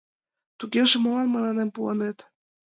—Тугеже 0.59 0.97
молан 0.99 1.27
мыланем 1.31 1.69
пуынет? 1.75 2.17